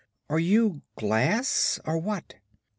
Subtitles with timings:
[0.31, 2.33] Are you glass, or what?"